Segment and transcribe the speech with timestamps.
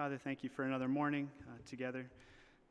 [0.00, 2.10] Father, thank you for another morning uh, together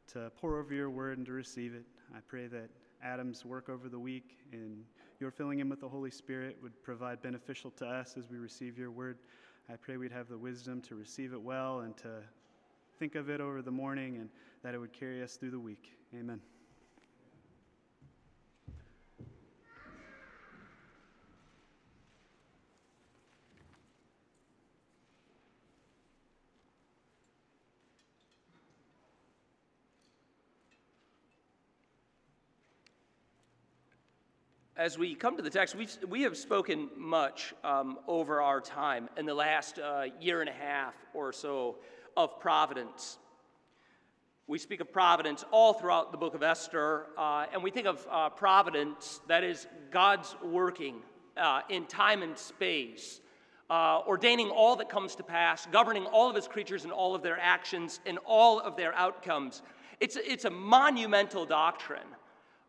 [0.08, 1.84] to pore over your word and to receive it.
[2.12, 2.72] I pray that
[3.04, 4.84] Adam's work over the week and
[5.20, 8.80] your filling him with the Holy Spirit would provide beneficial to us as we receive
[8.80, 9.20] your word.
[9.72, 12.24] I pray we'd have the wisdom to receive it well and to
[12.98, 14.30] think of it over the morning and
[14.64, 16.00] that it would carry us through the week.
[16.16, 16.42] Amen.
[34.80, 39.10] As we come to the text, we've, we have spoken much um, over our time
[39.18, 41.76] in the last uh, year and a half or so
[42.16, 43.18] of providence.
[44.48, 48.08] We speak of providence all throughout the book of Esther, uh, and we think of
[48.10, 51.02] uh, providence, that is, God's working
[51.36, 53.20] uh, in time and space,
[53.70, 57.22] uh, ordaining all that comes to pass, governing all of his creatures and all of
[57.22, 59.62] their actions and all of their outcomes.
[60.00, 62.08] It's, it's a monumental doctrine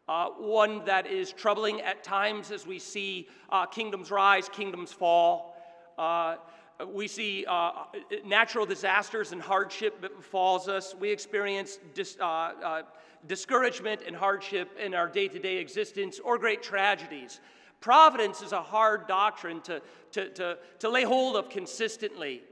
[0.08, 5.56] uh, one that is troubling at times as we see uh, kingdoms rise, kingdoms fall.
[5.98, 6.36] Uh,
[6.92, 7.72] we see uh,
[8.24, 10.94] natural disasters and hardship that befalls us.
[10.98, 12.82] We experience dis- uh, uh,
[13.26, 17.40] discouragement and hardship in our day to day existence or great tragedies.
[17.80, 19.80] Providence is a hard doctrine to,
[20.12, 22.42] to, to, to lay hold of consistently.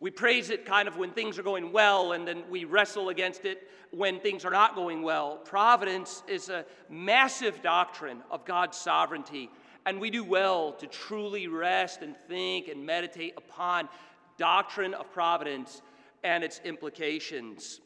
[0.00, 3.44] We praise it kind of when things are going well, and then we wrestle against
[3.44, 5.38] it when things are not going well.
[5.38, 9.50] Providence is a massive doctrine of God's sovereignty,
[9.86, 13.88] and we do well to truly rest and think and meditate upon
[14.36, 15.82] doctrine of providence
[16.22, 17.80] and its implications.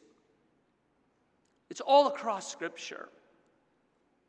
[1.69, 3.09] It's all across Scripture.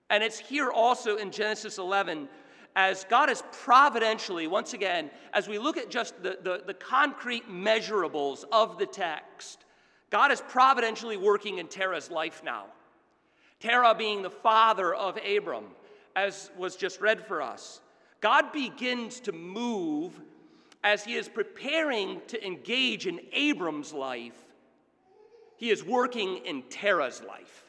[0.08, 2.28] And it's here also in Genesis 11
[2.76, 7.48] as God has providentially, once again, as we look at just the, the, the, concrete
[7.48, 9.64] measurables of the text,
[10.10, 12.66] God is providentially working in Terah's life now.
[13.60, 15.66] Terah being the father of Abram,
[16.16, 17.80] as was just read for us.
[18.20, 20.20] God begins to move
[20.84, 24.36] as he is preparing to engage in Abram's life,
[25.56, 27.64] he is working in Terah's life.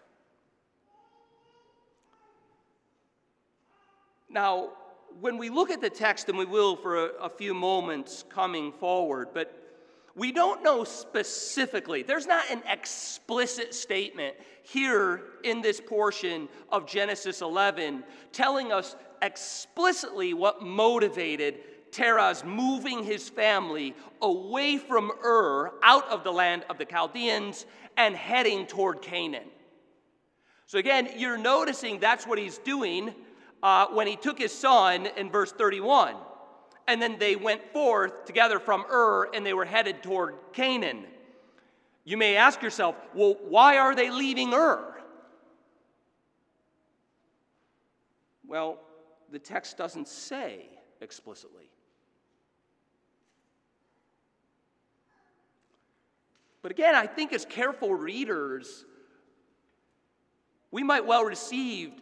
[4.30, 4.72] Now,
[5.22, 8.72] when we look at the text, and we will for a, a few moments coming
[8.74, 9.54] forward, but
[10.16, 17.42] we don't know specifically, there's not an explicit statement here in this portion of Genesis
[17.42, 21.56] 11 telling us explicitly what motivated
[21.92, 27.66] Terah's moving his family away from Ur, out of the land of the Chaldeans,
[27.98, 29.48] and heading toward Canaan.
[30.66, 33.14] So, again, you're noticing that's what he's doing
[33.66, 36.14] uh, when he took his son in verse 31.
[36.88, 41.04] And then they went forth together from Ur and they were headed toward Canaan.
[42.04, 45.02] You may ask yourself, well, why are they leaving Ur?
[48.48, 48.78] Well,
[49.32, 50.70] the text doesn't say
[51.02, 51.72] explicitly.
[56.62, 58.86] But again, I think as careful readers,
[60.70, 61.94] we might well receive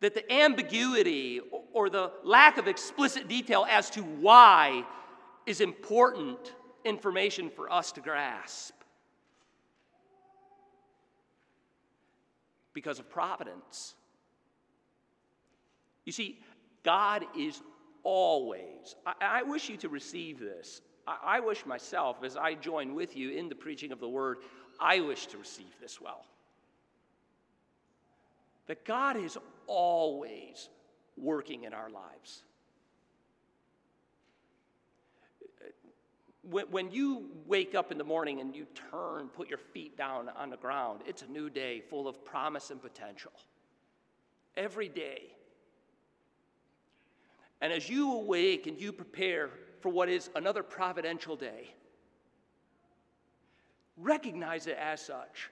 [0.00, 1.40] that the ambiguity
[1.72, 4.84] or the lack of explicit detail as to why
[5.46, 6.54] is important
[6.84, 8.74] information for us to grasp.
[12.72, 13.94] Because of providence.
[16.04, 16.38] You see,
[16.84, 17.60] God is
[18.04, 20.80] always, I, I wish you to receive this.
[21.06, 24.38] I, I wish myself, as I join with you in the preaching of the word,
[24.78, 26.24] I wish to receive this well.
[28.68, 29.36] That God is
[29.68, 30.68] always
[31.16, 32.42] working in our lives.
[36.42, 40.48] When you wake up in the morning and you turn, put your feet down on
[40.48, 43.32] the ground, it's a new day full of promise and potential.
[44.56, 45.24] Every day.
[47.60, 49.50] And as you awake and you prepare
[49.80, 51.74] for what is another providential day,
[53.98, 55.50] recognize it as such.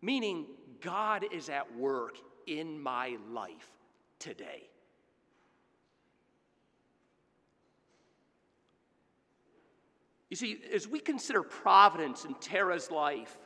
[0.00, 0.46] Meaning,
[0.80, 2.16] God is at work
[2.48, 3.70] in my life
[4.18, 4.68] today.
[10.30, 13.38] You see, as we consider providence in Terah's life,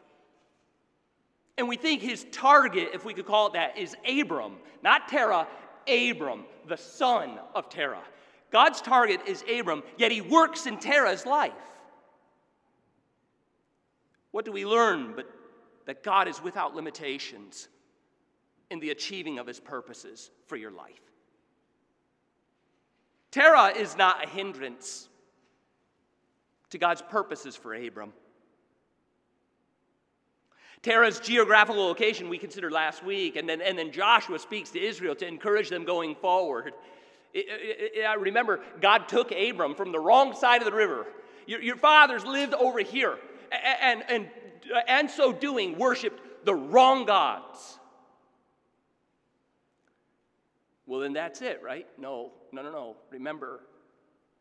[1.58, 5.46] and we think his target, if we could call it that, is Abram, not Terah,
[5.86, 8.02] Abram, the son of Terah.
[8.50, 11.52] God's target is Abram, yet he works in Terah's life.
[14.30, 15.26] What do we learn but
[15.86, 17.68] that God is without limitations
[18.72, 21.00] in the achieving of his purposes for your life.
[23.30, 25.08] Terah is not a hindrance.
[26.72, 28.12] to God's purposes for Abram.
[30.82, 35.14] Terah's geographical location we considered last week, and then, and then Joshua speaks to Israel
[35.16, 36.72] to encourage them going forward.
[37.34, 41.06] I remember God took Abram from the wrong side of the river.
[41.46, 43.16] Your, your fathers lived over here,
[43.80, 44.28] and, and,
[44.88, 47.78] and so doing, worshiped the wrong gods.
[50.92, 51.86] Well, then that's it, right?
[51.96, 52.96] No, no, no, no.
[53.10, 53.60] Remember,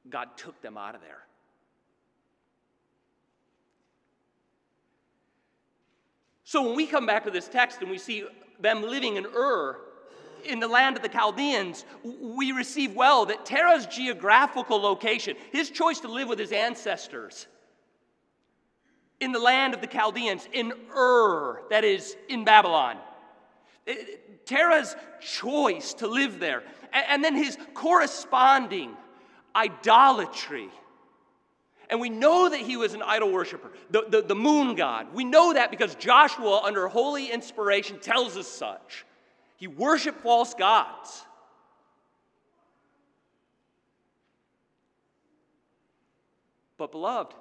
[0.09, 1.19] God took them out of there.
[6.43, 8.25] So when we come back to this text and we see
[8.59, 9.77] them living in Ur,
[10.43, 16.01] in the land of the Chaldeans, we receive well that Terah's geographical location, his choice
[16.01, 17.47] to live with his ancestors
[19.21, 22.97] in the land of the Chaldeans, in Ur, that is, in Babylon.
[24.45, 28.95] Terah's choice to live there, and then his corresponding
[29.55, 30.69] idolatry
[31.91, 35.13] and we know that he was an idol worshiper, the, the, the moon god.
[35.13, 39.05] We know that because Joshua, under holy inspiration, tells us such.
[39.57, 41.25] He worshiped false gods.
[46.77, 47.35] But, beloved,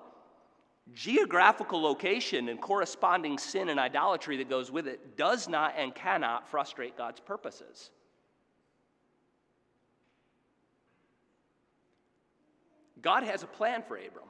[0.95, 6.49] geographical location and corresponding sin and idolatry that goes with it does not and cannot
[6.49, 7.91] frustrate God's purposes.
[13.03, 14.29] God has a plan for Abram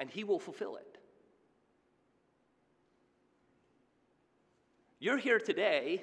[0.00, 0.98] and He will fulfill it.
[5.00, 6.02] You're here today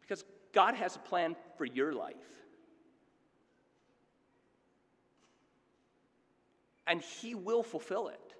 [0.00, 2.43] because God has a plan for your life.
[6.86, 8.34] And He will fulfill it.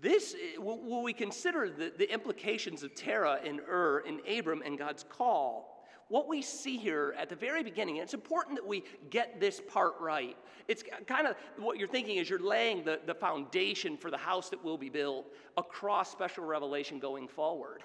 [0.00, 4.78] This, eh, will we consider the, the implications of Terah and Ur and Abram and
[4.78, 8.84] God's call, what we see here at the very beginning, and it's important that we
[9.10, 10.36] get this part right.
[10.68, 14.48] It's kind of what you're thinking is you're laying the, the foundation for the house
[14.50, 15.26] that will be built
[15.56, 17.82] across special revelation going forward.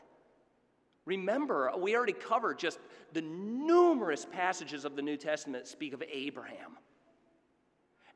[1.06, 2.80] Remember, we already covered just
[3.14, 6.78] the numerous passages of the New Testament that speak of Abraham.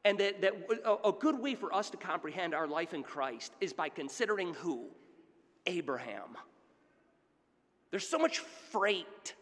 [0.04, 0.54] And that, that
[1.04, 4.88] a good way for us to comprehend our life in Christ is by considering who?
[5.66, 6.38] Abraham.
[7.90, 9.34] There's so much freight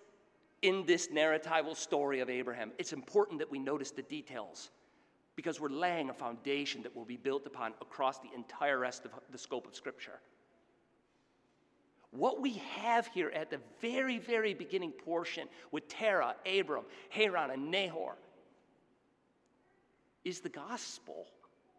[0.63, 4.71] in this narratival story of Abraham, it's important that we notice the details
[5.35, 9.11] because we're laying a foundation that will be built upon across the entire rest of
[9.31, 10.21] the scope of Scripture.
[12.15, 17.71] What we have here at the very, very beginning portion with Terah, Abram, Haran, and
[17.71, 18.15] Nahor
[20.23, 21.27] is the gospel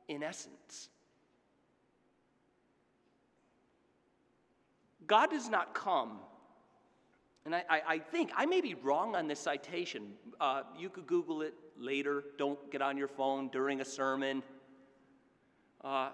[0.09, 0.91] in essence.
[5.07, 6.19] God does not come
[7.47, 10.13] and I, I, I, think, I may be wrong on this citation.
[10.41, 12.25] Uh, you could Google it later.
[12.39, 14.43] Don't get on your phone during a sermon.
[15.83, 16.11] Uh,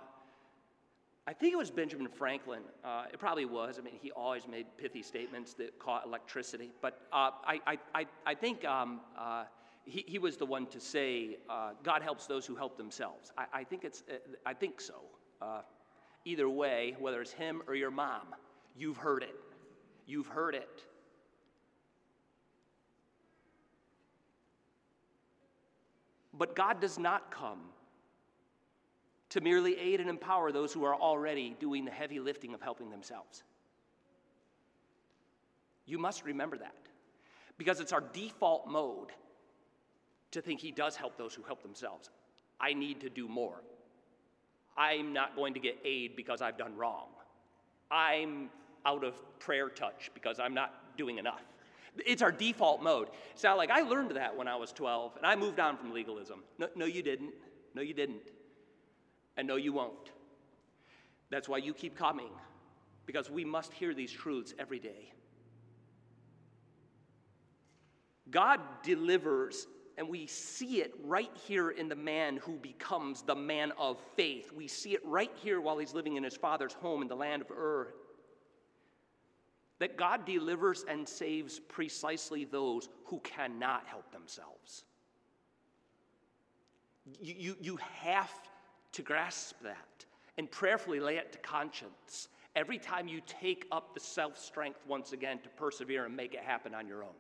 [1.31, 2.63] I think it was Benjamin Franklin.
[2.85, 3.79] Uh, it probably was.
[3.79, 6.73] I mean, he always made pithy statements that caught electricity.
[6.83, 9.45] But uh, I, I, I, think um, uh,
[9.85, 13.31] he, he was the one to say, uh, God helps those who help themselves.
[13.39, 14.03] I, I think, it's,
[14.45, 14.95] I think so.
[16.25, 18.35] either way, whether it's him or your mom,
[18.77, 19.37] you've heard it.
[20.09, 20.83] You've heard it.
[26.37, 27.61] But God does not come
[29.31, 32.91] to merely aid and empower those who are already doing the heavy lifting of helping
[32.91, 33.43] themselves.
[35.87, 36.75] You must remember that
[37.59, 39.11] because it's our default mode
[40.33, 42.11] to think He does help those who help themselves.
[42.61, 43.63] I need to do more.
[44.77, 47.09] I'm not going to get aid because I've done wrong.
[47.91, 48.51] I'm
[48.87, 51.43] out of prayer touch because I'm not doing enough.
[52.07, 53.09] It's our default mode.
[53.43, 56.43] Not like I learned that when I was 12 and I moved on from legalism.
[56.59, 57.35] No, no, you didn't.
[57.75, 58.21] No, you didn't.
[59.37, 60.11] And no, you won't.
[61.31, 62.31] That's why you keep coming,
[63.07, 65.13] because we must hear these truths every day.
[68.31, 73.73] God delivers, and we see it right here in the man who becomes the man
[73.79, 74.53] of faith.
[74.53, 77.43] We see it right here while he's living in his father's home in the land
[77.43, 77.95] of Ur
[79.81, 84.85] that God delivers and saves precisely those who cannot help themselves.
[87.21, 88.31] You, you, you have
[88.93, 90.05] to grasp that
[90.39, 95.13] and prayerfully lay it to conscience every time you take up the self strength once
[95.13, 97.15] again to persevere and make it happen on your own.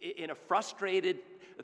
[0.00, 1.18] In a frustrated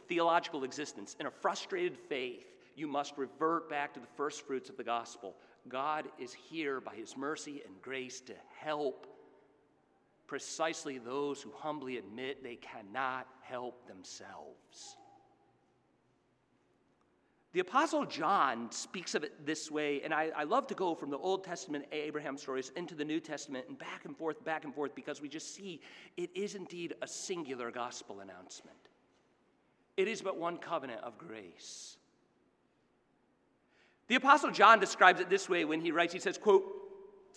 [0.09, 4.76] theological existence, in a frustrated faith, you must revert back to the first fruits of
[4.76, 5.35] the gospel.
[5.68, 9.06] God is here by his mercy and grace to help
[10.26, 14.97] precisely those who humbly admit they cannot help themselves.
[17.56, 21.08] The Apostle John speaks of it this way, and I, I, love to go from
[21.08, 24.75] the Old Testament Abraham stories into the New Testament and back and forth, back and
[24.75, 25.80] forth, because we just see
[26.18, 28.76] it is indeed a singular gospel announcement.
[29.96, 31.96] It is but one covenant of grace.
[34.08, 36.62] The Apostle John describes it this way when he writes, he says, quote,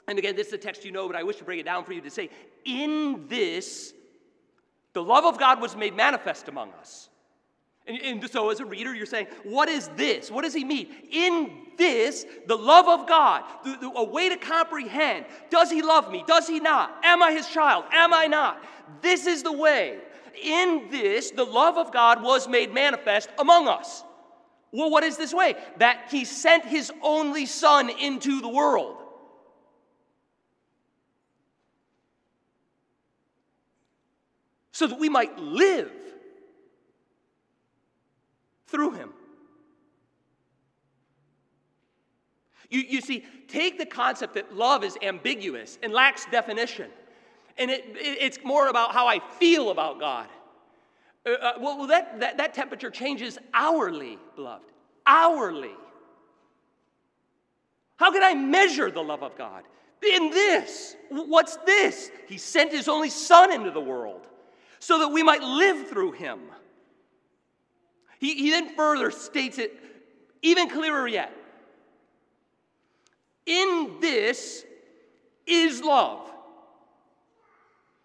[0.10, 1.86] and again, this is a text you know, but I wish to break it down
[1.86, 2.30] for you to say,
[2.66, 3.94] in this,
[4.92, 7.09] the love of God was made manifest among us
[7.90, 10.30] and, and, so, as a reader, you're saying, What is this?
[10.30, 10.90] What does he mean?
[11.12, 16.12] In this, the love of God, the, the, a way to comprehend does he love
[16.12, 16.24] me?
[16.28, 16.96] Does he not?
[17.04, 17.86] Am I his child?
[17.92, 18.64] Am I not?
[19.02, 19.98] This is the way.
[20.44, 24.04] In this, the love of God was made manifest among us.
[24.72, 25.56] Well, what is this way?
[25.78, 28.98] That he sent his only son into the world.
[34.74, 35.92] So that we might live
[38.70, 39.10] through him.
[42.70, 46.90] You, you see, take the concept that love is ambiguous and lacks definition,
[47.58, 50.28] and it, it it's more about how I feel about God.
[51.26, 54.66] Uh, uh, well, that, that, that temperature changes hourly, beloved.
[55.06, 55.72] Hourly.
[57.98, 59.64] How can I measure the love of God?
[60.02, 60.96] In this.
[61.10, 62.12] What's this?
[62.28, 64.28] He sent his only Son into the world
[64.80, 66.40] so that we might live through him.
[68.20, 69.74] He, he then further states it
[70.42, 71.34] even clearer yet.
[73.46, 74.64] In this
[75.48, 76.30] is love.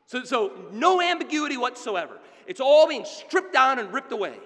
[0.07, 2.19] So, so no ambiguity whatsoever.
[2.47, 4.39] It's all being stripped down and ripped away.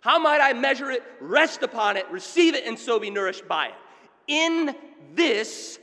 [0.00, 3.68] How might I measure it, rest upon it, receive it, and so be nourished by
[3.68, 3.74] it?
[4.26, 4.74] In
[5.14, 5.78] this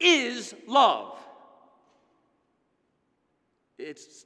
[0.00, 1.18] is love.
[3.78, 4.24] It's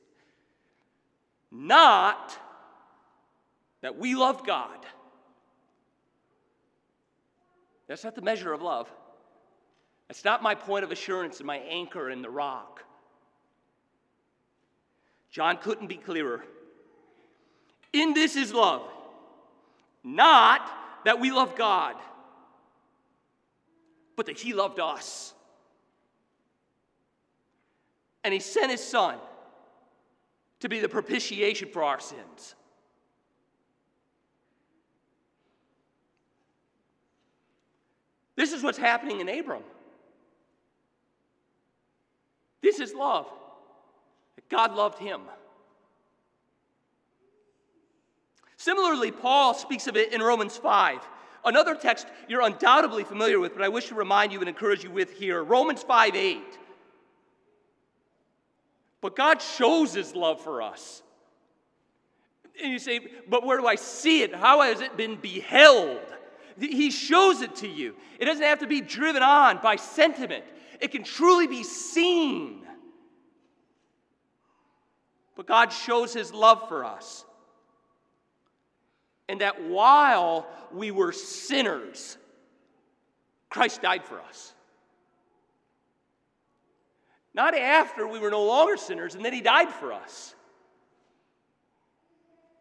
[1.50, 2.37] not
[3.81, 4.79] that we loved God.
[7.87, 8.91] That's not the measure of love.
[10.09, 12.85] That's not my point of assurance and my anchor in the rock.
[15.31, 16.43] John couldn't be clearer.
[17.93, 18.83] In this is love,
[20.03, 20.63] not
[21.05, 21.97] that we love God,
[24.17, 25.33] but that He loved us.
[28.25, 29.17] And He sent His Son
[30.61, 32.55] to be the propitiation for our sins.
[38.38, 39.64] This is what's happening in Abram.
[42.62, 43.26] This is love.
[44.49, 45.23] God loved him.
[48.57, 51.00] Similarly, Paul speaks of it in Romans 5.
[51.45, 54.90] Another text you're undoubtedly familiar with, but I wish to remind you and encourage you
[54.92, 56.40] with here Romans 5 8.
[59.00, 61.02] But God shows his love for us.
[62.62, 64.33] And you say, but where do I see it?
[64.33, 65.99] How has it been beheld?
[66.59, 67.95] He shows it to you.
[68.19, 70.45] It doesn't have to be driven on by sentiment,
[70.81, 72.65] it can truly be seen.
[75.37, 77.25] But God shows His love for us.
[79.29, 82.17] And that while we were sinners,
[83.49, 84.53] Christ died for us.
[87.35, 90.35] Not after we were no longer sinners and then He died for us.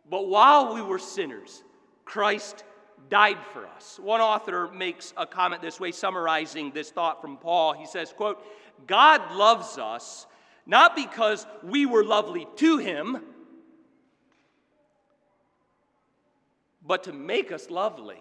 [0.07, 1.63] But while we were sinners,
[2.05, 2.63] Christ
[3.09, 3.99] died for us.
[4.01, 7.73] One author makes a comment this way, summarizing this thought from Paul.
[7.73, 8.43] He says, quote,
[8.85, 10.27] God loves us
[10.67, 13.23] not because we were lovely to him,
[16.85, 18.19] but to make us lovely.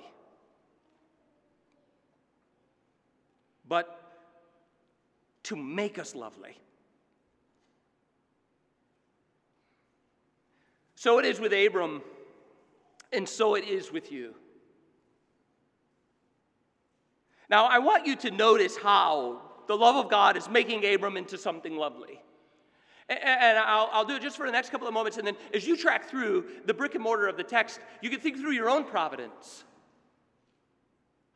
[3.68, 4.00] But
[5.45, 6.56] to make us lovely.
[10.95, 12.00] So it is with Abram,
[13.12, 14.35] and so it is with you.
[17.49, 21.38] Now, I want you to notice how the love of God is making Abram into
[21.38, 22.21] something lovely.
[23.09, 25.17] And I'll, do it just for the next couple of moments.
[25.17, 28.19] And then as you track through the brick and mortar of the text, you can
[28.19, 29.65] think through your own providence.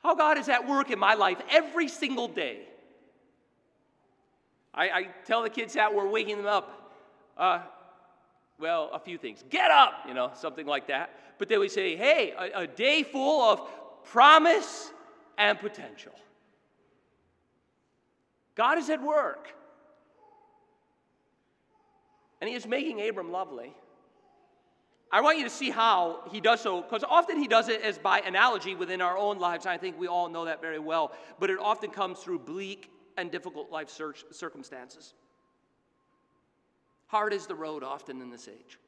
[0.02, 2.62] How God is at work in my life every single day.
[4.74, 6.92] I, I tell the kids that we're waking them up.
[7.36, 7.60] Uh,
[8.58, 9.44] well, a few things.
[9.48, 11.10] Get up, you know, something like that.
[11.38, 13.68] But then we say, hey, a, a day full of
[14.04, 14.90] promise
[15.40, 16.12] and potential.
[18.54, 19.48] God is at work.
[22.40, 23.74] And he is making Abram lovely.
[25.10, 27.98] I want you to see how he does so, because often he does it as
[27.98, 29.66] by analogy within our own lives.
[29.66, 31.12] I think we all know that very well.
[31.40, 33.90] But it often comes through bleak and difficult life
[34.30, 35.14] circumstances.
[37.06, 38.78] Hard is the road often in this age.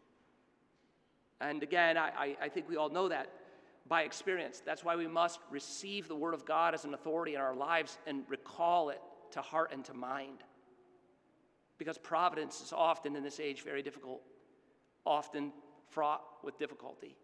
[1.40, 3.28] And again, I, I, think we all know that
[3.88, 4.62] by experience.
[4.64, 7.98] That's why we must receive the Word of God as an authority in our lives
[8.06, 9.00] and recall it
[9.32, 10.38] to heart and to mind.
[11.78, 14.22] Because providence is often in this age very difficult,
[15.04, 15.52] often
[15.88, 17.16] fraught with difficulty.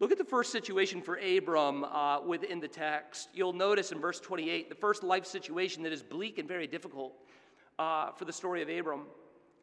[0.00, 3.28] Look at the first situation for Abram uh, within the text.
[3.32, 7.14] You'll notice in verse 28, the first life situation that is bleak and very difficult
[7.78, 9.02] uh, for the story of Abram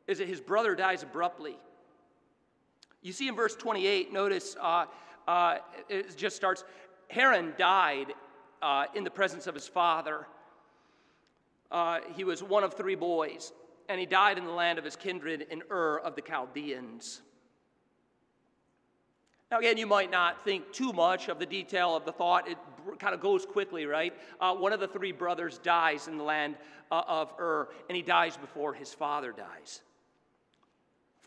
[0.08, 1.58] is that his brother dies abruptly.
[3.02, 4.86] You see in verse 28, notice uh,
[5.28, 5.58] uh
[5.90, 6.64] it just starts
[7.10, 8.14] Haran died
[8.62, 10.28] uh, in the presence of his father.
[11.70, 13.52] Uh, he was one of three boys,
[13.90, 17.22] and he died in the land of his kindred in Ur of the Chaldeans.
[19.50, 22.48] Now, again, you might not think too much of the detail of the thought.
[22.48, 22.58] It
[23.00, 24.14] kind of goes quickly, right?
[24.40, 26.56] Uh, one of the three brothers dies in the land
[26.90, 29.82] uh, of Ur, and he dies before his father dies.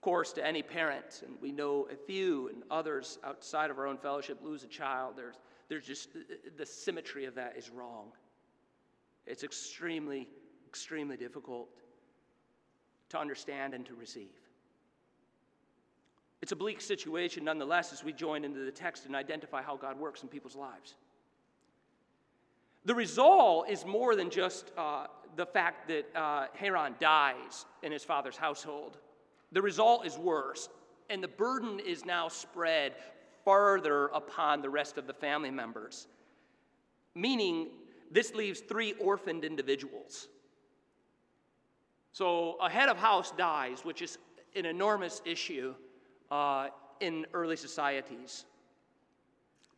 [0.04, 3.96] Course, to any parent, and we know a few and others outside of our own
[3.96, 5.36] fellowship lose a child, there's,
[5.70, 6.10] there's just
[6.58, 8.08] the symmetry of that is wrong.
[9.26, 10.28] It's extremely,
[10.68, 11.70] extremely difficult
[13.08, 14.36] to understand and to receive.
[16.42, 19.98] It's a bleak situation nonetheless as we join into the text and identify how God
[19.98, 20.96] works in people's lives.
[22.84, 28.04] The result is more than just uh, the fact that uh, Haran dies in his
[28.04, 28.98] father's household.
[29.52, 30.68] The result is worse,
[31.10, 32.94] and the burden is now spread
[33.44, 36.06] farther upon the rest of the family members.
[37.14, 37.68] Meaning,
[38.10, 40.28] this leaves three orphaned individuals.
[42.12, 44.18] So, a head of house dies, which is
[44.54, 45.74] an enormous issue
[46.30, 46.68] uh,
[47.00, 48.44] in early societies,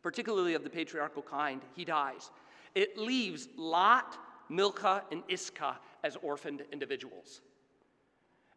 [0.03, 1.61] particularly of the patriarchal kind.
[1.75, 2.31] He dies.
[2.75, 4.17] It leaves Lot,
[4.49, 7.41] Milcah, and Iscah as orphaned individuals.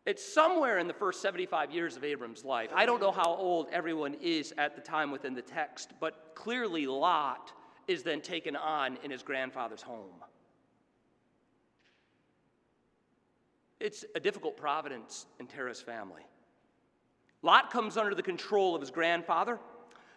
[0.07, 2.71] It's somewhere in the first 75 years of Abram's life.
[2.75, 6.86] I don't know how old everyone is at the time within the text, but clearly
[6.86, 7.52] Lot
[7.86, 10.25] is then taken on in his grandfather's home.
[13.78, 16.23] It's a difficult providence in Terah's family.
[17.43, 19.58] Lot comes under the control of his grandfather.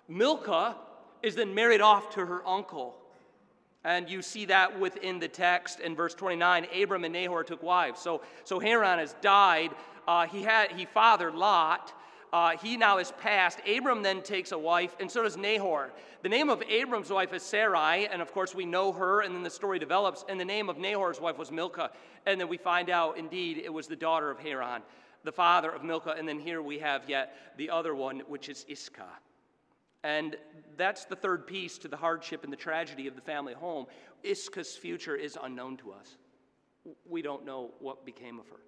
[0.07, 0.75] Milcah
[1.21, 2.97] is then married off to her uncle.
[3.83, 6.67] And you see that within the text in verse 29.
[6.81, 7.99] Abram and Nahor took wives.
[7.99, 9.71] So, so Haran has died.
[10.07, 11.93] Uh, he, had, he fathered Lot.
[12.31, 13.59] Uh, he now is passed.
[13.67, 15.91] Abram then takes a wife, and so does Nahor.
[16.23, 19.43] The name of Abram's wife is Sarai, and of course we know her, and then
[19.43, 20.25] the story develops.
[20.27, 21.91] And the name of Nahor's wife was Milcah.
[22.25, 24.81] And then we find out, indeed, it was the daughter of Haran
[25.23, 28.65] the father of Milcah, and then here we have yet the other one, which is
[28.67, 29.07] Iscah.
[30.03, 30.35] And
[30.75, 33.85] that's the third piece to the hardship and the tragedy of the family home.
[34.21, 36.17] Iscah's future is unknown to us.
[37.09, 38.59] We don't know what became of her.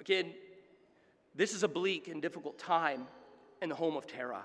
[0.00, 0.32] Again,
[1.34, 3.06] this is a bleak and difficult time
[3.60, 4.44] in the home of Terah.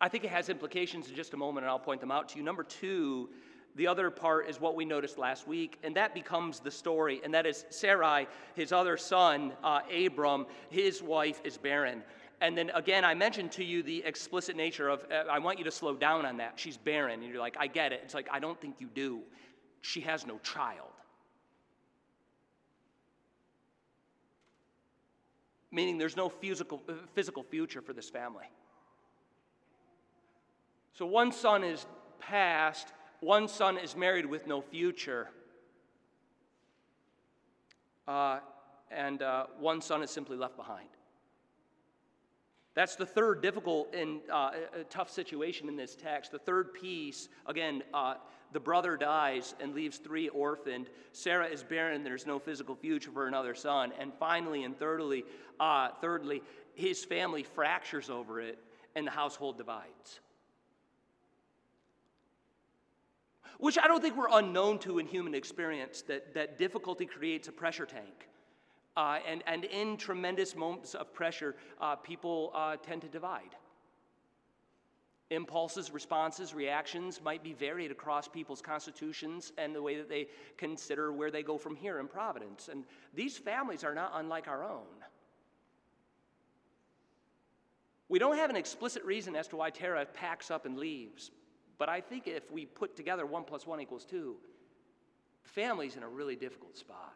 [0.00, 2.38] I think it has implications in just a moment, and I'll point them out to
[2.38, 2.44] you.
[2.44, 3.30] Number two,
[3.76, 7.32] the other part is what we noticed last week, and that becomes the story, and
[7.34, 12.02] that is Sarai, his other son, uh, Abram, his wife is barren.
[12.40, 15.64] And then again, I mentioned to you the explicit nature of, uh, I want you
[15.64, 16.54] to slow down on that.
[16.56, 17.20] She's barren.
[17.22, 18.00] And you're like, I get it.
[18.02, 19.20] It's like, I don't think you do.
[19.82, 20.88] She has no child.
[25.70, 28.46] Meaning there's no physical, uh, physical future for this family.
[30.94, 31.86] So one son is
[32.18, 32.88] passed,
[33.20, 35.28] one son is married with no future,
[38.08, 38.40] uh,
[38.90, 40.88] and uh, one son is simply left behind.
[42.74, 44.52] That's the third difficult and uh,
[44.88, 46.32] tough situation in this text.
[46.32, 48.14] The third piece, again, uh,
[48.52, 50.88] the brother dies and leaves three orphaned.
[51.12, 53.92] Sarah is barren, there's no physical future for another son.
[53.98, 55.24] And finally and thirdly,
[55.58, 56.42] uh, thirdly,
[56.74, 58.58] his family fractures over it
[58.94, 60.20] and the household divides.
[63.60, 67.52] Which I don't think we're unknown to in human experience, that, that difficulty creates a
[67.52, 68.28] pressure tank.
[68.96, 73.54] Uh, and, and in tremendous moments of pressure, uh, people uh, tend to divide.
[75.30, 81.12] Impulses, responses, reactions might be varied across people's constitutions and the way that they consider
[81.12, 82.68] where they go from here in Providence.
[82.68, 84.86] And these families are not unlike our own.
[88.08, 91.30] We don't have an explicit reason as to why Terah packs up and leaves,
[91.80, 94.36] but I think if we put together one plus one equals two,
[95.42, 97.14] the family's in a really difficult spot.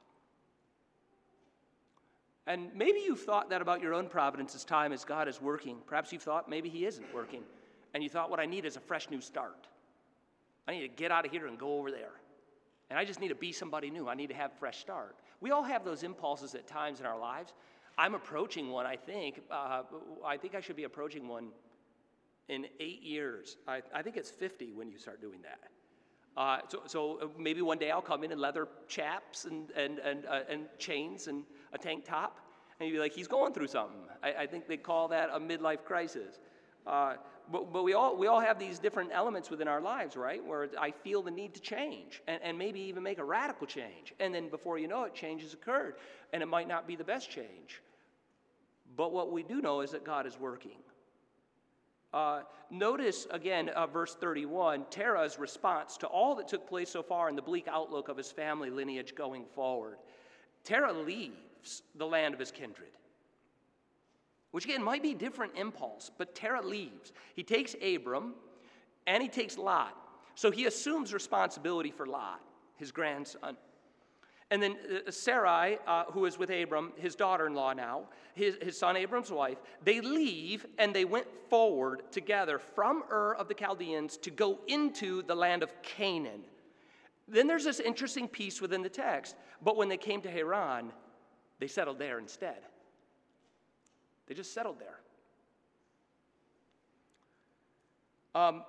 [2.47, 5.77] And maybe you've thought that about your own providence as time as God is working.
[5.87, 7.43] Perhaps you've thought maybe He isn't working.
[7.93, 9.69] And you thought, what I need is a fresh new start.
[10.67, 12.13] I need to get out of here and go over there.
[12.89, 14.09] And I just need to be somebody new.
[14.09, 15.15] I need to have a fresh start.
[15.43, 17.53] We all have those impulses at times in our lives.
[17.99, 19.43] I'm approaching one, I think.
[19.51, 19.83] Uh,
[20.25, 21.49] I think I should be approaching one
[22.49, 23.57] in eight years.
[23.67, 25.61] I, I think it's 50 when you start doing that.
[26.37, 29.99] Uh, so, so uh, maybe one day I'll come in in leather chaps and, and,
[30.01, 32.41] and, uh, and chains and a tank top,
[32.79, 34.01] and you'd be like, he's going through something.
[34.23, 36.41] I, I think they call that a midlife crisis.
[36.87, 37.15] Uh,
[37.51, 40.45] but, but we, all, we all have these different elements within our lives, right?
[40.45, 44.15] Where I feel the need to change and, and maybe even make a radical change.
[44.19, 45.97] And then before you know it, change has occurred.
[46.33, 47.83] And it might not be the best change.
[48.97, 50.79] But what we do know is that God is working.
[52.15, 57.29] Uh, notice again, uh, verse 31, Terah's response to all that took place so far
[57.29, 59.97] and the bleak outlook of his family lineage going forward.
[60.63, 62.91] Terah leaves the land of his kindred
[64.55, 67.13] which again might be different impulse, but Terah leaves.
[67.35, 68.35] He takes Abram
[69.05, 69.97] and he takes Lot.
[70.37, 72.41] So he assumes responsibility for Lot,
[72.77, 73.57] his grandson.
[74.51, 74.77] And then
[75.07, 78.03] uh, Sarai, uh, who is with Abram, his daughter in law now,
[78.35, 83.49] his, his son Abram's wife, they leave and they went forward together from Ur of
[83.49, 86.43] the Chaldeans to go into the land of Canaan.
[87.27, 89.37] Then there's this interesting piece within the text.
[89.63, 90.93] But when they came to Haran,
[91.59, 92.59] they settled there instead.
[94.27, 95.01] They just settled there.
[98.35, 98.65] Um,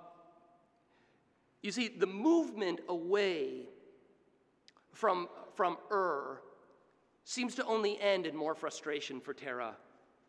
[1.61, 3.67] you see, the movement away
[4.95, 6.41] from, from Ur
[7.25, 9.75] seems to only end in more frustration for Terah,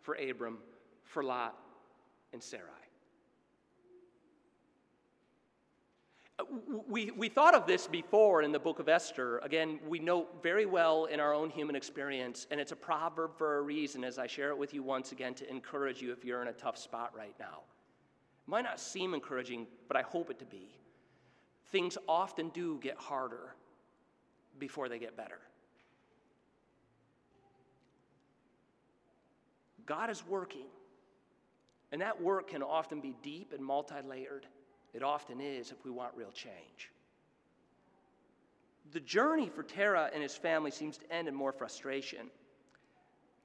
[0.02, 0.58] for Abram,
[1.04, 1.56] for Lot,
[2.32, 2.62] and Sarai.
[6.38, 6.44] Uh,
[6.88, 9.38] we, we thought of this before in the book of Esther.
[9.38, 13.58] Again, we know very well in our own human experience, and it's a proverb for
[13.58, 16.42] a reason as I share it with you once again to encourage you if you're
[16.42, 17.60] in a tough spot right now.
[18.46, 20.68] It might not seem encouraging, but I hope it to be.
[21.66, 23.55] Things often do get harder
[24.58, 25.38] before they get better.
[29.86, 30.66] God is working,
[31.92, 34.46] and that work can often be deep and multi layered.
[34.92, 36.90] It often is if we want real change.
[38.92, 42.30] The journey for Terah and his family seems to end in more frustration.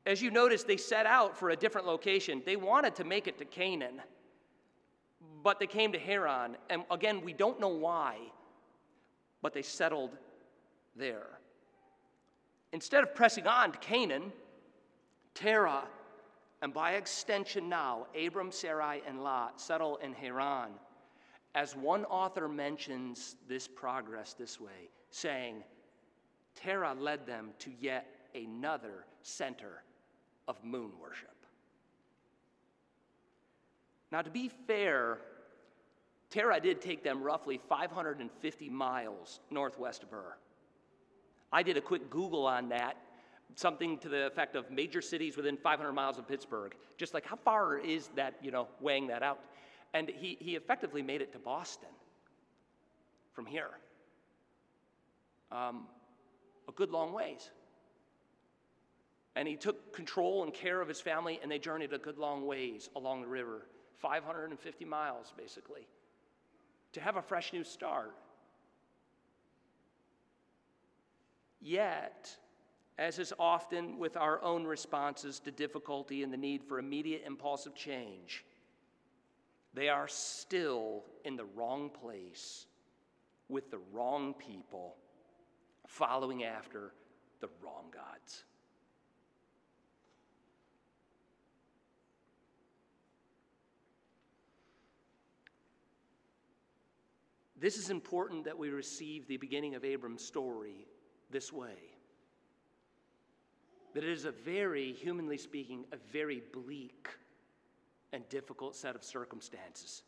[0.06, 2.42] As you notice, they set out for a different location.
[2.46, 4.02] They wanted to make it to Canaan,
[5.44, 6.58] but they came to Haran.
[6.70, 8.18] And again, we don't know why,
[9.42, 10.18] but they settled
[10.96, 11.40] there.
[12.74, 14.32] Instead of pressing on to Canaan,
[15.34, 15.84] Terah,
[16.62, 20.72] and by extension now, Abram, Sarai, and Lot settle in Haran.
[21.56, 25.64] As one author mentions this progress this way, saying,
[26.56, 29.84] Terah led them to yet another center
[30.48, 31.30] of moon worship.
[34.12, 35.20] Now, to be fair,
[36.30, 40.38] Terah did take them roughly 550 miles northwest of Ur.
[41.52, 42.98] I did a quick Google on that,
[43.56, 46.76] something to the effect of major cities within 500 miles of Pittsburgh.
[46.98, 49.40] Just like how far is that, you know, weighing that out?
[49.94, 51.90] And he, he effectively made it to Boston
[53.34, 53.70] from here.
[55.52, 55.88] Um,
[56.68, 57.50] a good long ways.
[59.36, 62.46] And he took control and care of his family, and they journeyed a good long
[62.46, 63.66] ways along the river
[64.00, 65.88] 550 miles, basically,
[66.94, 68.16] to have a fresh new start.
[71.62, 72.36] Yet,
[72.98, 77.76] as is often with our own responses to difficulty and the need for immediate impulsive
[77.76, 78.44] change,
[79.74, 82.66] they are still in the wrong place
[83.48, 84.96] with the wrong people,
[85.88, 86.94] following after
[87.42, 88.44] the wrong gods.
[97.60, 100.88] This is important that we receive the beginning of Abram's story
[101.32, 101.76] this way.
[103.94, 107.10] That it is a very, humanly speaking, a very bleak
[108.14, 110.04] and difficult set of circumstances.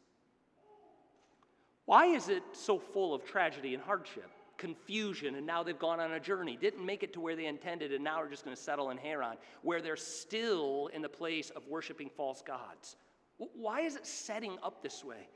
[1.85, 6.13] Why is it so full of tragedy and hardship, confusion, and now they've gone on
[6.13, 8.61] a journey, didn't make it to where they intended, and now are just going to
[8.61, 12.95] settle in Haran, where they're still in the place of worshiping false gods?
[13.37, 15.27] Why is it setting up this way?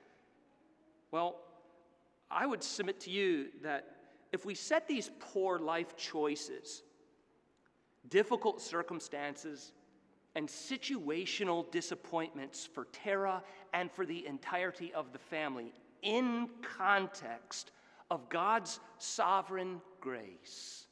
[1.11, 1.35] Well,
[2.31, 3.96] I would submit to you that
[4.31, 6.83] if we set these poor life choices,
[8.09, 9.71] difficult circumstances,
[10.35, 13.41] and situational disappointments for Terah
[13.73, 17.71] and for the entirety of the family in context
[18.11, 20.85] of God's sovereign grace,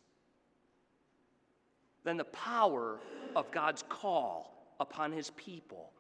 [2.04, 3.00] then the power
[3.36, 5.92] of God's call upon his people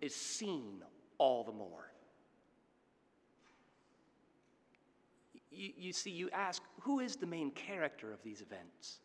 [0.00, 0.82] is seen
[1.18, 1.90] all the more.
[5.54, 8.98] You, you see, you ask, who is the main character of these events?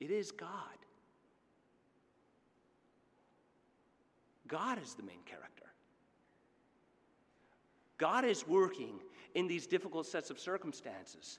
[0.00, 0.48] It is God.
[4.48, 5.66] God is the main character.
[7.98, 8.98] God is working
[9.34, 11.38] in these difficult sets of circumstances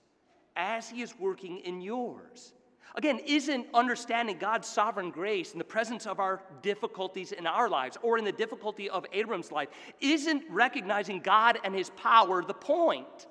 [0.56, 2.54] as He is working in yours.
[2.96, 7.98] Again, isn't understanding God's sovereign grace in the presence of our difficulties in our lives
[8.02, 9.70] or in the difficulty of Abram's life,
[10.02, 13.28] isn't recognizing God and his power the point?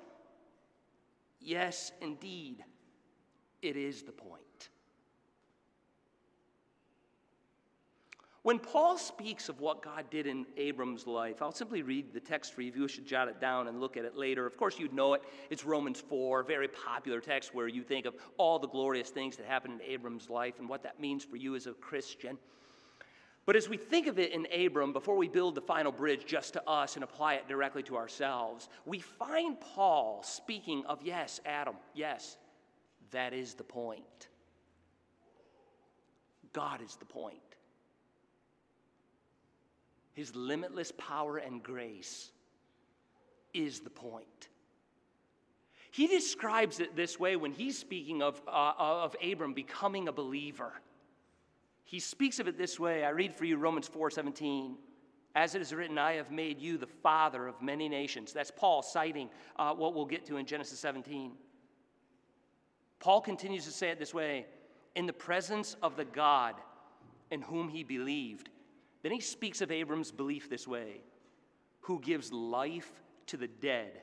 [1.39, 2.63] Yes, indeed,
[3.61, 4.41] it is the point.
[8.43, 12.53] When Paul speaks of what God did in Abram's life, I'll simply read the text
[12.53, 12.71] for you.
[12.75, 14.47] You should jot it down and look at it later.
[14.47, 15.21] Of course, you'd know it.
[15.51, 19.45] It's Romans 4, very popular text where you think of all the glorious things that
[19.45, 22.39] happened in Abram's life and what that means for you as a Christian.
[23.45, 26.53] But as we think of it in Abram, before we build the final bridge just
[26.53, 31.75] to us and apply it directly to ourselves, we find Paul speaking of, yes, Adam,
[31.93, 32.37] yes,
[33.11, 34.29] that is the point.
[36.53, 37.37] God is the point.
[40.13, 42.31] His limitless power and grace
[43.53, 44.49] is the point.
[45.91, 50.73] He describes it this way when he's speaking of, uh, of Abram becoming a believer.
[51.83, 53.03] He speaks of it this way.
[53.03, 54.77] I read for you Romans 4 17.
[55.33, 58.33] As it is written, I have made you the father of many nations.
[58.33, 61.31] That's Paul citing uh, what we'll get to in Genesis 17.
[62.99, 64.45] Paul continues to say it this way
[64.95, 66.55] in the presence of the God
[67.31, 68.49] in whom he believed
[69.03, 71.01] then he speaks of Abram's belief this way
[71.81, 72.91] who gives life
[73.27, 74.01] to the dead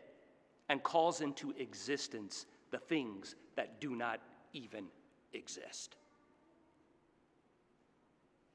[0.69, 4.21] and calls into existence the things that do not
[4.53, 4.87] even
[5.33, 5.97] exist.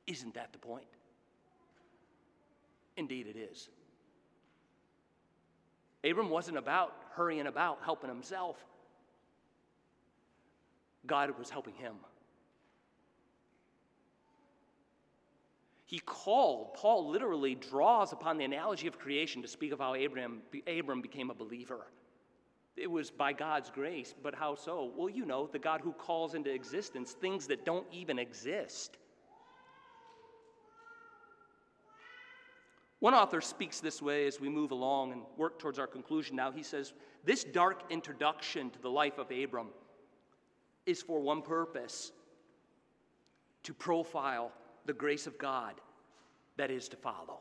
[0.06, 0.86] Isn't that the point?
[2.98, 3.70] Indeed, it is.
[6.04, 8.58] Abram wasn't about hurrying about helping himself,
[11.06, 11.96] God was helping him.
[15.94, 20.42] He called, Paul literally draws upon the analogy of creation to speak of how Abram,
[20.66, 21.86] Abram became a believer.
[22.76, 24.92] It was by God's grace, but how so?
[24.98, 28.98] Well, you know, the God who calls into existence things that don't even exist.
[32.98, 36.52] One author speaks this way as we move along and work towards our conclusion now.
[36.52, 39.68] He says, This dark introduction to the life of Abram
[40.88, 42.12] is for one purpose
[43.62, 44.52] to profile
[44.86, 45.76] the grace of God
[46.58, 47.40] that is to follow.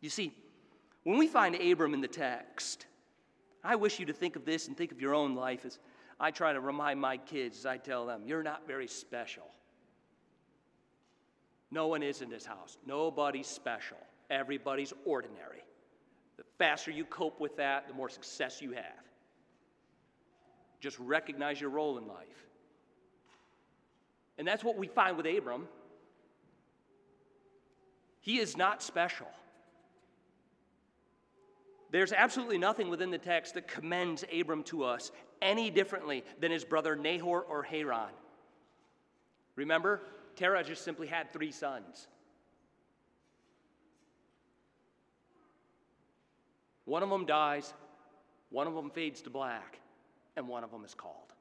[0.00, 0.34] You see,
[1.04, 2.86] when we find Abram in the text,
[3.62, 5.78] I wish you to think of this and think of your own life as
[6.20, 9.44] I try to remind my kids as I tell them, you're not very special.
[11.70, 12.76] No one is in this house.
[12.86, 13.96] Nobody's special.
[14.30, 15.64] Everybody's ordinary.
[16.36, 19.04] The faster you cope with that, the more success you have.
[20.80, 22.46] Just recognize your role in life.
[24.38, 25.68] And that's what we find with Abram.
[28.20, 29.28] He is not special.
[31.90, 36.64] There's absolutely nothing within the text that commends Abram to us any differently than his
[36.64, 38.10] brother Nahor or Haran.
[39.54, 40.00] Remember,
[40.34, 42.08] Terah just simply had three sons.
[46.84, 47.72] One of them dies,
[48.50, 49.78] one of them fades to black,
[50.36, 51.33] and one of them is called.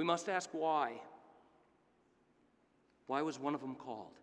[0.00, 0.94] We must ask why.
[3.06, 4.14] Why was one of them called?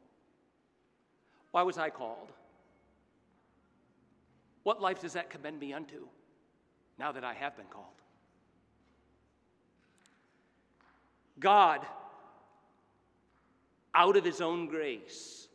[1.51, 2.31] Why was I called?
[4.63, 6.07] What life does that commend me unto
[6.97, 7.85] now that I have been called?
[11.39, 11.85] God,
[13.93, 15.47] out of his own grace,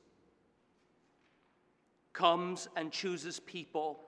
[2.12, 3.98] comes and chooses people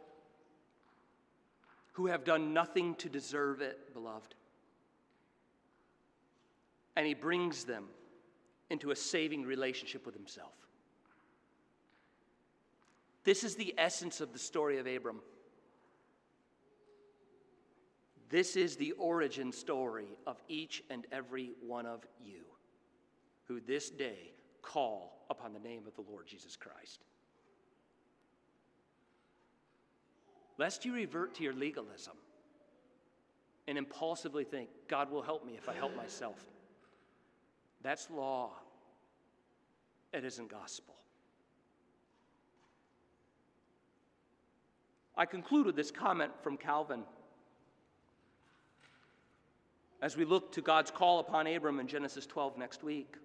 [1.94, 4.36] who have done nothing to deserve it, beloved
[6.96, 7.86] and he brings them
[8.70, 10.52] into a saving relationship with himself.
[13.24, 15.20] This is the essence of the story of Abram.
[18.28, 22.42] This is the origin story of each and every one of you
[23.44, 27.04] who this day call upon the name of the Lord Jesus Christ.
[30.58, 32.14] Lest you revert to your legalism
[33.66, 36.44] and impulsively think, God will help me if I help myself.
[37.84, 38.50] That's law.
[40.12, 40.94] It isn't gospel.
[45.16, 47.04] I conclude with this comment from Calvin.
[50.02, 53.16] As we look to God's call upon Abram in Genesis 12 next week,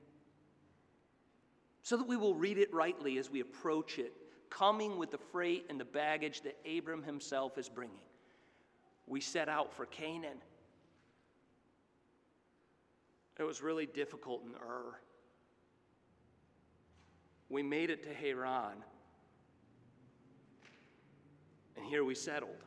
[1.81, 4.13] so that we will read it rightly as we approach it,
[4.49, 7.95] coming with the freight and the baggage that Abram himself is bringing.
[9.07, 10.37] We set out for Canaan.
[13.39, 14.99] It was really difficult in Ur.
[17.47, 18.83] We made it to Haran,
[21.77, 22.63] and here we settled.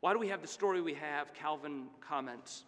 [0.00, 1.32] Why do we have the story we have?
[1.32, 2.64] Calvin comments.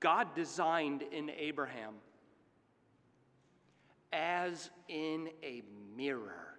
[0.00, 1.94] God designed in Abraham
[4.10, 5.62] as in a
[5.96, 6.58] mirror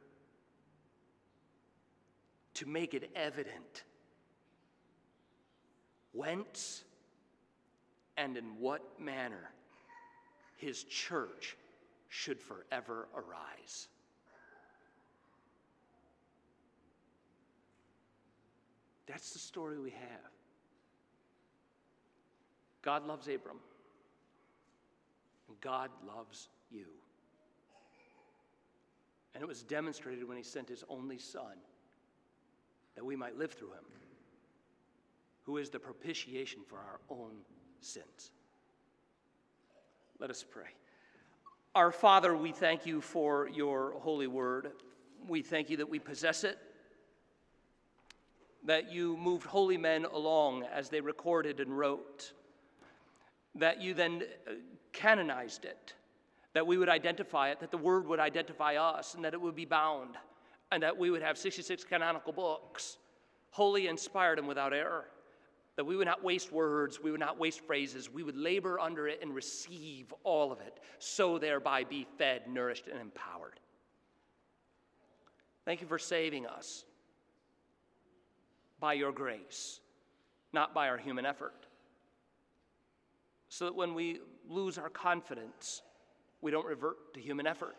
[2.54, 3.84] to make it evident
[6.13, 6.84] whence
[8.17, 9.52] and in what manner
[10.58, 11.58] his church
[12.08, 13.88] should forever arise.
[19.08, 20.32] That's the story we have.
[22.82, 23.60] God loves Abram,
[25.47, 26.86] and God loves you.
[29.34, 31.58] And it was demonstrated when he sent his only son
[32.95, 33.86] that we might live through him,
[35.43, 37.32] who is the propitiation for our own
[37.82, 38.32] sins.
[40.19, 40.69] Let us pray.
[41.75, 44.71] Our Father, we thank you for your holy word.
[45.27, 46.58] We thank you that we possess it,
[48.65, 52.34] that you moved holy men along as they recorded and wrote,
[53.56, 54.51] that you then uh,
[54.91, 55.93] canonized it,
[56.53, 59.56] that we would identify it, that the word would identify us, and that it would
[59.56, 60.15] be bound,
[60.71, 62.97] and that we would have 66 canonical books,
[63.49, 65.06] holy, inspired, and without error
[65.76, 69.08] that we would not waste words, we would not waste phrases, we would labor under
[69.08, 73.60] it and receive all of it, so thereby be fed, nourished, and empowered.
[75.66, 76.86] Thank you for saving us
[78.80, 79.80] by your grace,
[80.52, 81.68] not by our human effort.
[83.50, 85.82] So that when we lose our confidence,
[86.42, 87.76] we don't revert to human effort.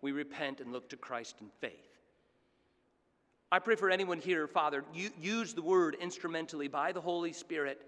[0.00, 1.87] We repent and look to Christ in faith.
[3.50, 7.80] I pray for anyone here, Father, you use the word instrumentally by the Holy Spirit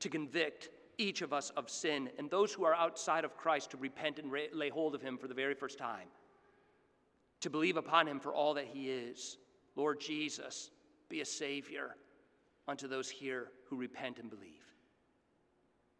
[0.00, 3.76] to convict each of us of sin, and those who are outside of Christ to
[3.78, 6.08] repent and lay hold of Him for the very first time,
[7.40, 9.38] to believe upon Him for all that He is.
[9.74, 10.70] Lord Jesus,
[11.08, 11.96] be a Savior
[12.68, 14.52] unto those here who repent and believe.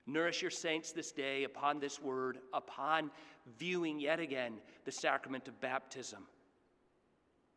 [0.07, 3.11] Nourish your saints this day upon this word, upon
[3.59, 6.27] viewing yet again the sacrament of baptism.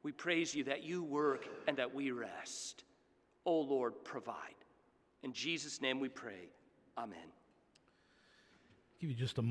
[0.03, 2.83] We praise you that you work and that we rest.
[3.45, 4.35] O oh Lord, provide.
[5.23, 6.49] In Jesus' name we pray.
[6.97, 7.17] Amen.
[8.99, 9.41] Give you just a